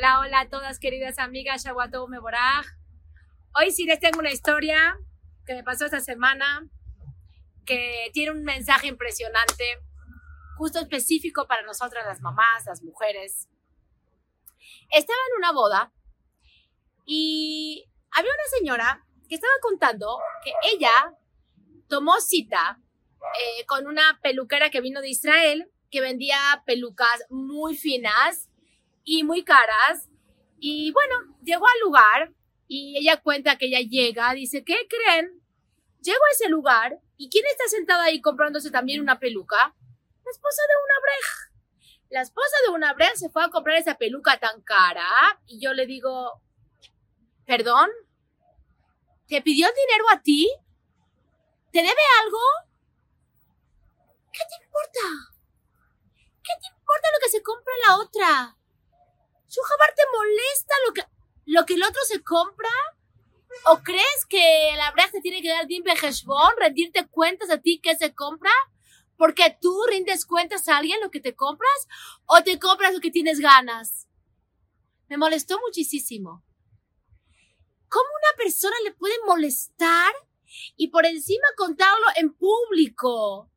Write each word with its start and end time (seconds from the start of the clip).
Hola, 0.00 0.20
hola 0.20 0.40
a 0.40 0.48
todas 0.48 0.78
queridas 0.78 1.18
amigas, 1.18 1.62
Shawatou 1.62 2.08
Meboraj. 2.08 2.64
Hoy 3.54 3.70
sí 3.70 3.84
les 3.84 4.00
tengo 4.00 4.20
una 4.20 4.30
historia 4.30 4.96
que 5.44 5.52
me 5.52 5.62
pasó 5.62 5.84
esta 5.84 6.00
semana 6.00 6.66
que 7.66 8.08
tiene 8.14 8.30
un 8.30 8.42
mensaje 8.42 8.86
impresionante, 8.86 9.78
justo 10.56 10.80
específico 10.80 11.46
para 11.46 11.64
nosotras 11.64 12.06
las 12.06 12.22
mamás, 12.22 12.64
las 12.64 12.82
mujeres. 12.82 13.50
Estaba 14.90 15.18
en 15.32 15.36
una 15.36 15.52
boda 15.52 15.92
y 17.04 17.86
había 18.10 18.30
una 18.32 18.58
señora 18.58 19.06
que 19.28 19.34
estaba 19.34 19.52
contando 19.60 20.18
que 20.42 20.54
ella 20.72 21.14
tomó 21.90 22.18
cita 22.22 22.80
eh, 23.38 23.66
con 23.66 23.86
una 23.86 24.18
peluquera 24.22 24.70
que 24.70 24.80
vino 24.80 25.02
de 25.02 25.10
Israel 25.10 25.70
que 25.90 26.00
vendía 26.00 26.62
pelucas 26.64 27.26
muy 27.28 27.76
finas 27.76 28.49
y 29.04 29.24
muy 29.24 29.44
caras. 29.44 30.08
Y 30.58 30.92
bueno, 30.92 31.36
llegó 31.42 31.66
al 31.66 31.80
lugar 31.82 32.34
y 32.68 32.98
ella 32.98 33.20
cuenta 33.20 33.56
que 33.56 33.66
ella 33.66 33.80
llega, 33.80 34.32
dice, 34.34 34.64
¿qué 34.64 34.86
creen? 34.88 35.42
Llego 36.02 36.20
a 36.24 36.32
ese 36.32 36.48
lugar 36.48 37.00
y 37.16 37.28
¿quién 37.28 37.44
está 37.46 37.68
sentada 37.68 38.04
ahí 38.04 38.20
comprándose 38.20 38.70
también 38.70 39.00
una 39.00 39.18
peluca? 39.18 39.74
La 40.24 40.30
esposa 40.30 40.62
de 40.68 40.74
una 40.84 41.00
breja. 41.02 41.50
La 42.10 42.22
esposa 42.22 42.56
de 42.64 42.72
una 42.72 42.94
breja 42.94 43.16
se 43.16 43.30
fue 43.30 43.44
a 43.44 43.50
comprar 43.50 43.76
esa 43.76 43.96
peluca 43.96 44.38
tan 44.38 44.62
cara 44.62 45.06
y 45.46 45.60
yo 45.60 45.72
le 45.72 45.86
digo, 45.86 46.40
¿perdón? 47.46 47.90
¿Te 49.26 49.42
pidió 49.42 49.66
dinero 49.68 50.04
a 50.12 50.20
ti? 50.22 50.50
¿Te 51.72 51.78
debe 51.78 52.02
algo? 52.22 52.38
¿Qué 54.32 54.40
te 54.48 54.64
importa? 54.64 55.00
¿Qué 56.42 56.52
te 56.60 56.66
importa 56.66 57.08
lo 57.12 57.18
que 57.22 57.28
se 57.30 57.42
compra 57.42 57.72
la 57.86 57.96
otra? 57.98 58.59
Jabar 59.58 59.94
te 59.94 60.02
molesta 60.16 60.74
lo 60.86 60.92
que, 60.94 61.02
lo 61.46 61.66
que 61.66 61.74
el 61.74 61.82
otro 61.82 62.00
se 62.06 62.22
compra? 62.22 62.70
¿O 63.66 63.78
crees 63.82 64.26
que 64.28 64.72
la 64.76 64.90
verdad 64.92 65.10
te 65.10 65.20
tiene 65.20 65.42
que 65.42 65.48
dar 65.48 65.66
din 65.66 65.84
heshbon, 65.86 66.54
rendirte 66.58 67.06
cuentas 67.08 67.50
a 67.50 67.58
ti 67.58 67.80
que 67.82 67.96
se 67.96 68.14
compra? 68.14 68.52
Porque 69.16 69.56
tú 69.60 69.84
rindes 69.88 70.24
cuentas 70.24 70.68
a 70.68 70.78
alguien 70.78 71.00
lo 71.00 71.10
que 71.10 71.20
te 71.20 71.34
compras 71.34 71.88
o 72.26 72.42
te 72.42 72.58
compras 72.58 72.94
lo 72.94 73.00
que 73.00 73.10
tienes 73.10 73.40
ganas. 73.40 74.08
Me 75.08 75.18
molestó 75.18 75.58
muchísimo. 75.60 76.44
¿Cómo 77.88 78.04
una 78.04 78.36
persona 78.36 78.76
le 78.84 78.94
puede 78.94 79.14
molestar 79.26 80.14
y 80.76 80.88
por 80.88 81.04
encima 81.04 81.46
contarlo 81.56 82.06
en 82.16 82.32
público? 82.32 83.50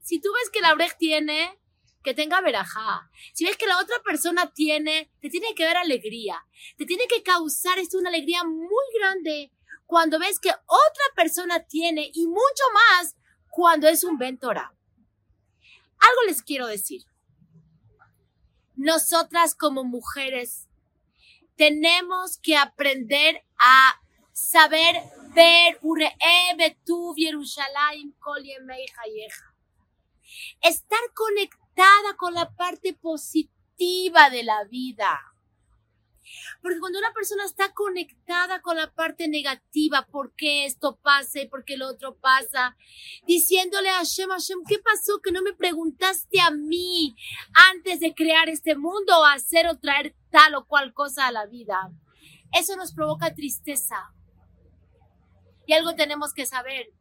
Si 0.00 0.18
tú 0.20 0.30
ves 0.32 0.50
que 0.50 0.62
la 0.62 0.74
brecha 0.74 0.96
tiene 0.98 1.59
que 2.02 2.14
tenga 2.14 2.40
verajá. 2.40 3.10
Si 3.32 3.44
ves 3.44 3.56
que 3.56 3.66
la 3.66 3.78
otra 3.78 3.96
persona 4.04 4.52
tiene, 4.52 5.10
te 5.20 5.28
tiene 5.28 5.54
que 5.54 5.64
dar 5.64 5.76
alegría. 5.76 6.44
Te 6.76 6.86
tiene 6.86 7.06
que 7.06 7.22
causar 7.22 7.78
esto 7.78 7.98
una 7.98 8.08
alegría 8.08 8.44
muy 8.44 8.84
grande 8.98 9.52
cuando 9.86 10.18
ves 10.18 10.38
que 10.38 10.50
otra 10.50 11.04
persona 11.14 11.64
tiene 11.64 12.10
y 12.14 12.26
mucho 12.26 12.64
más 12.72 13.16
cuando 13.50 13.88
es 13.88 14.04
un 14.04 14.18
ventora. 14.18 14.72
Algo 15.98 16.22
les 16.26 16.42
quiero 16.42 16.66
decir. 16.66 17.02
Nosotras 18.76 19.54
como 19.54 19.84
mujeres 19.84 20.68
tenemos 21.56 22.38
que 22.38 22.56
aprender 22.56 23.44
a 23.58 24.00
saber 24.32 24.96
ver 25.34 25.78
Estar 30.62 31.00
conectados 31.70 32.16
con 32.16 32.34
la 32.34 32.50
parte 32.54 32.94
positiva 32.94 34.30
de 34.30 34.42
la 34.42 34.64
vida. 34.64 35.20
Porque 36.62 36.78
cuando 36.78 36.98
una 36.98 37.12
persona 37.12 37.44
está 37.44 37.72
conectada 37.72 38.60
con 38.60 38.76
la 38.76 38.92
parte 38.92 39.26
negativa, 39.26 40.06
¿por 40.06 40.34
qué 40.34 40.64
esto 40.64 40.96
pasa 41.02 41.40
y 41.40 41.48
por 41.48 41.64
qué 41.64 41.76
lo 41.76 41.88
otro 41.88 42.16
pasa? 42.16 42.76
Diciéndole 43.26 43.88
a 43.88 43.96
Hashem, 43.96 44.28
Hashem, 44.28 44.58
¿qué 44.68 44.78
pasó 44.78 45.20
que 45.20 45.32
no 45.32 45.42
me 45.42 45.54
preguntaste 45.54 46.40
a 46.40 46.50
mí 46.50 47.16
antes 47.72 48.00
de 48.00 48.14
crear 48.14 48.48
este 48.48 48.76
mundo 48.76 49.18
o 49.18 49.24
hacer 49.24 49.66
o 49.66 49.78
traer 49.78 50.14
tal 50.30 50.54
o 50.54 50.66
cual 50.66 50.92
cosa 50.92 51.26
a 51.26 51.32
la 51.32 51.46
vida? 51.46 51.90
Eso 52.52 52.76
nos 52.76 52.92
provoca 52.92 53.34
tristeza. 53.34 54.12
Y 55.66 55.72
algo 55.72 55.94
tenemos 55.94 56.32
que 56.32 56.46
saber. 56.46 56.92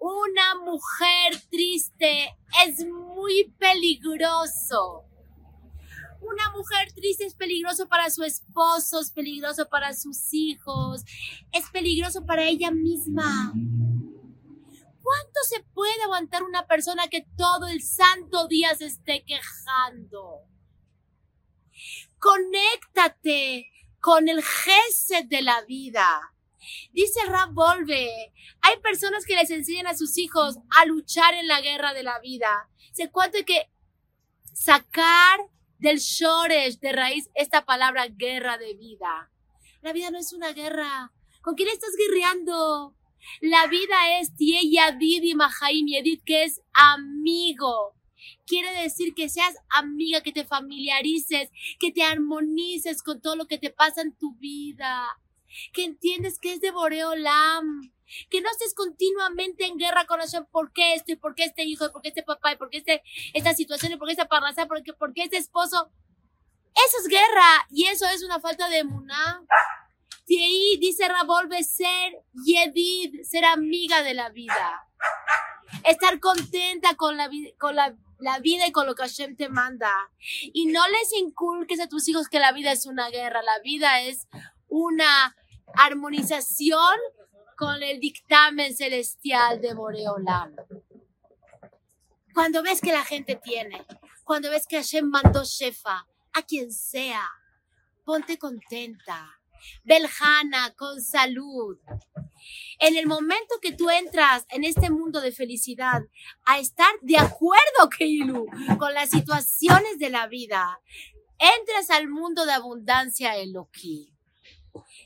Una 0.00 0.54
mujer 0.54 1.38
triste 1.50 2.34
es 2.66 2.86
muy 2.86 3.54
peligroso. 3.58 5.04
Una 6.22 6.50
mujer 6.56 6.90
triste 6.94 7.26
es 7.26 7.34
peligroso 7.34 7.86
para 7.86 8.08
su 8.08 8.22
esposo, 8.22 9.00
es 9.00 9.10
peligroso 9.10 9.68
para 9.68 9.92
sus 9.92 10.32
hijos, 10.32 11.02
es 11.52 11.68
peligroso 11.70 12.24
para 12.24 12.44
ella 12.44 12.70
misma. 12.70 13.52
¿Cuánto 15.02 15.40
se 15.46 15.62
puede 15.74 16.02
aguantar 16.04 16.44
una 16.44 16.66
persona 16.66 17.08
que 17.08 17.26
todo 17.36 17.66
el 17.66 17.82
santo 17.82 18.48
día 18.48 18.74
se 18.76 18.86
esté 18.86 19.22
quejando? 19.26 20.46
Conéctate 22.18 23.70
con 24.00 24.30
el 24.30 24.42
gesed 24.42 25.26
de 25.26 25.42
la 25.42 25.60
vida. 25.62 26.32
Dice 26.92 27.20
Rab 27.26 27.52
Volve, 27.52 28.32
hay 28.62 28.76
personas 28.82 29.24
que 29.24 29.36
les 29.36 29.50
enseñan 29.50 29.86
a 29.86 29.96
sus 29.96 30.18
hijos 30.18 30.58
a 30.76 30.84
luchar 30.84 31.34
en 31.34 31.48
la 31.48 31.60
guerra 31.60 31.94
de 31.94 32.02
la 32.02 32.18
vida. 32.20 32.68
Se 32.92 33.10
cuenta 33.10 33.42
que 33.44 33.70
sacar 34.52 35.40
del 35.78 35.98
shoresh, 35.98 36.78
de 36.80 36.92
raíz, 36.92 37.30
esta 37.34 37.64
palabra 37.64 38.06
guerra 38.08 38.58
de 38.58 38.74
vida. 38.74 39.30
La 39.82 39.92
vida 39.92 40.10
no 40.10 40.18
es 40.18 40.32
una 40.32 40.52
guerra. 40.52 41.12
¿Con 41.42 41.54
quién 41.54 41.68
estás 41.68 41.90
guerreando? 41.96 42.94
La 43.40 43.66
vida 43.66 44.20
es 44.20 44.32
Yadid 44.38 45.22
y 45.22 45.34
Mahaim 45.34 45.86
Yedid, 45.86 46.22
que 46.24 46.44
es 46.44 46.60
amigo. 46.72 47.94
Quiere 48.46 48.82
decir 48.82 49.14
que 49.14 49.28
seas 49.28 49.54
amiga, 49.70 50.22
que 50.22 50.32
te 50.32 50.44
familiarices, 50.44 51.50
que 51.78 51.92
te 51.92 52.02
armonices 52.02 53.02
con 53.02 53.20
todo 53.20 53.36
lo 53.36 53.46
que 53.46 53.58
te 53.58 53.70
pasa 53.70 54.02
en 54.02 54.14
tu 54.14 54.34
vida 54.36 55.06
que 55.72 55.84
entiendes 55.84 56.38
que 56.38 56.52
es 56.52 56.60
de 56.60 56.70
Boreolam, 56.70 57.92
que 58.28 58.40
no 58.40 58.50
estés 58.50 58.74
continuamente 58.74 59.66
en 59.66 59.78
guerra 59.78 60.06
con 60.06 60.20
Hashem, 60.20 60.46
¿por 60.46 60.72
qué 60.72 60.94
esto? 60.94 61.12
¿Y 61.12 61.16
por 61.16 61.34
qué 61.34 61.44
este 61.44 61.64
hijo? 61.64 61.86
¿Y 61.86 61.90
por 61.90 62.02
qué 62.02 62.08
este 62.08 62.22
papá? 62.22 62.52
¿Y 62.52 62.56
por 62.56 62.70
qué 62.70 62.78
este, 62.78 63.02
esta 63.34 63.54
situación? 63.54 63.92
¿Y 63.92 63.96
por 63.96 64.08
qué 64.08 64.12
esta 64.12 64.28
parraza? 64.28 64.66
¿Por 64.66 64.82
qué, 64.82 64.92
por 64.92 65.12
este 65.14 65.36
esposo? 65.36 65.90
Eso 66.74 66.96
es 67.02 67.08
guerra 67.08 67.66
y 67.70 67.86
eso 67.86 68.06
es 68.06 68.22
una 68.22 68.40
falta 68.40 68.68
de 68.68 68.78
emuná. 68.78 69.44
Y 70.26 70.42
ahí 70.42 70.78
dice 70.78 71.08
Ravolve 71.08 71.62
ser 71.64 72.22
Yedid, 72.44 73.22
ser 73.22 73.44
amiga 73.44 74.02
de 74.02 74.14
la 74.14 74.30
vida. 74.30 74.86
Estar 75.84 76.20
contenta 76.20 76.94
con 76.94 77.16
la, 77.16 77.28
con 77.58 77.74
la, 77.74 77.96
la 78.18 78.38
vida 78.38 78.66
y 78.66 78.72
con 78.72 78.86
lo 78.86 78.94
que 78.94 79.02
Hashem 79.02 79.36
te 79.36 79.48
manda. 79.48 79.90
Y 80.52 80.66
no 80.66 80.86
les 80.88 81.12
inculques 81.14 81.80
a 81.80 81.88
tus 81.88 82.08
hijos 82.08 82.28
que 82.28 82.38
la 82.38 82.52
vida 82.52 82.70
es 82.70 82.86
una 82.86 83.10
guerra. 83.10 83.42
La 83.42 83.58
vida 83.60 84.02
es 84.02 84.28
una 84.68 85.36
armonización 85.74 86.96
con 87.56 87.82
el 87.82 88.00
dictamen 88.00 88.74
celestial 88.76 89.60
de 89.60 89.74
Boreolam. 89.74 90.54
Cuando 92.32 92.62
ves 92.62 92.80
que 92.80 92.92
la 92.92 93.04
gente 93.04 93.36
tiene, 93.36 93.84
cuando 94.24 94.50
ves 94.50 94.66
que 94.66 94.76
Hashem 94.76 95.06
mandó 95.06 95.42
Shefa 95.44 96.06
a 96.32 96.42
quien 96.42 96.72
sea, 96.72 97.22
ponte 98.04 98.38
contenta. 98.38 99.40
Beljana, 99.84 100.74
con 100.74 101.02
salud. 101.02 101.76
En 102.78 102.96
el 102.96 103.06
momento 103.06 103.56
que 103.60 103.72
tú 103.72 103.90
entras 103.90 104.46
en 104.48 104.64
este 104.64 104.88
mundo 104.88 105.20
de 105.20 105.32
felicidad, 105.32 106.02
a 106.46 106.58
estar 106.58 106.92
de 107.02 107.18
acuerdo, 107.18 107.90
Keilu, 107.96 108.46
con 108.78 108.94
las 108.94 109.10
situaciones 109.10 109.98
de 109.98 110.08
la 110.08 110.26
vida, 110.28 110.80
entras 111.38 111.90
al 111.90 112.08
mundo 112.08 112.46
de 112.46 112.52
abundancia 112.52 113.36
Elohim. 113.36 114.14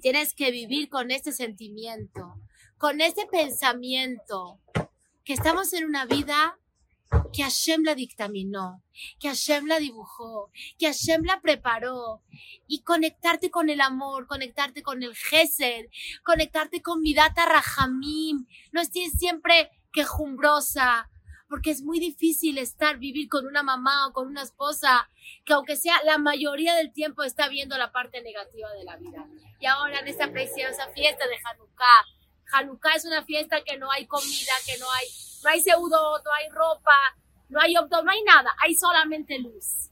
Tienes 0.00 0.34
que 0.34 0.50
vivir 0.50 0.88
con 0.88 1.10
este 1.10 1.32
sentimiento, 1.32 2.34
con 2.78 3.00
este 3.00 3.26
pensamiento, 3.26 4.60
que 5.24 5.32
estamos 5.32 5.72
en 5.72 5.84
una 5.84 6.06
vida 6.06 6.58
que 7.32 7.42
Hashem 7.42 7.84
la 7.84 7.94
dictaminó, 7.94 8.82
que 9.20 9.28
Hashem 9.28 9.66
la 9.66 9.78
dibujó, 9.78 10.50
que 10.78 10.86
Hashem 10.86 11.24
la 11.24 11.40
preparó. 11.40 12.22
Y 12.66 12.82
conectarte 12.82 13.50
con 13.50 13.70
el 13.70 13.80
amor, 13.80 14.26
conectarte 14.26 14.82
con 14.82 15.02
el 15.02 15.14
Gesed, 15.14 15.86
conectarte 16.24 16.82
con 16.82 17.00
mi 17.00 17.14
data 17.14 17.46
Rahamim. 17.46 18.46
No 18.72 18.80
estés 18.80 19.12
siempre 19.12 19.70
quejumbrosa, 19.92 21.08
porque 21.48 21.70
es 21.70 21.82
muy 21.82 22.00
difícil 22.00 22.58
estar, 22.58 22.98
vivir 22.98 23.28
con 23.28 23.46
una 23.46 23.62
mamá 23.62 24.08
o 24.08 24.12
con 24.12 24.26
una 24.26 24.42
esposa 24.42 25.08
que 25.44 25.52
aunque 25.52 25.76
sea 25.76 26.02
la 26.04 26.18
mayoría 26.18 26.74
del 26.74 26.92
tiempo 26.92 27.22
está 27.22 27.48
viendo 27.48 27.78
la 27.78 27.92
parte 27.92 28.22
negativa 28.22 28.72
de 28.72 28.84
la 28.84 28.96
vida. 28.96 29.26
Y 29.60 29.66
ahora 29.66 30.00
en 30.00 30.08
esta 30.08 30.30
preciosa 30.30 30.88
fiesta 30.88 31.26
de 31.26 31.36
Hanukkah, 31.44 32.04
Hanukkah 32.52 32.94
es 32.94 33.04
una 33.04 33.24
fiesta 33.24 33.62
que 33.64 33.76
no 33.78 33.90
hay 33.90 34.06
comida, 34.06 34.52
que 34.66 34.78
no 34.78 34.86
hay, 34.92 35.06
no 35.42 35.50
hay 35.50 35.60
seudo, 35.60 36.22
no 36.24 36.32
hay 36.32 36.48
ropa, 36.50 37.16
no 37.48 37.60
hay 37.60 37.74
no 37.74 38.10
hay 38.10 38.22
nada, 38.22 38.54
hay 38.62 38.74
solamente 38.74 39.38
luz. 39.38 39.90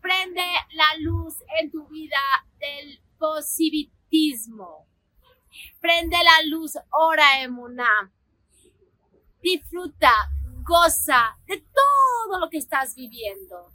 Prende 0.00 0.44
la 0.72 0.96
luz 1.00 1.34
en 1.60 1.70
tu 1.70 1.86
vida 1.88 2.16
del 2.58 3.00
positivismo. 3.18 4.86
Prende 5.80 6.16
la 6.16 6.48
luz, 6.48 6.78
ora 6.90 7.42
emuná. 7.42 8.10
Disfruta, 9.42 10.12
goza 10.62 11.38
de 11.46 11.58
todo 11.58 12.38
lo 12.38 12.50
que 12.50 12.58
estás 12.58 12.94
viviendo, 12.94 13.72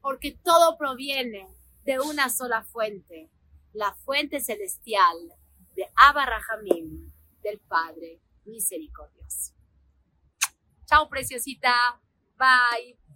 porque 0.00 0.38
todo 0.42 0.78
proviene 0.78 1.48
de 1.84 2.00
una 2.00 2.28
sola 2.30 2.62
fuente, 2.62 3.30
la 3.72 3.94
fuente 3.94 4.40
celestial 4.40 5.16
de 5.74 5.90
Abba 5.96 6.26
Rahamim, 6.26 7.12
del 7.42 7.58
Padre 7.60 8.20
misericordioso. 8.44 9.54
Chao, 10.86 11.08
preciosita. 11.08 12.00
Bye. 12.36 13.09